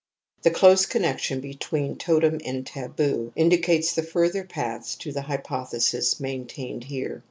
Jlhe 0.43 0.55
close 0.55 0.87
connection 0.87 1.39
between 1.41 1.95
totem 1.95 2.39
and 2.43 2.65
taboo 2.65 3.31
indicates 3.35 3.93
the 3.93 4.01
further 4.01 4.43
paths 4.43 4.95
to 4.95 5.11
the 5.11 5.21
hypothesis 5.21 6.19
maintained 6.19 6.85
here. 6.85 7.19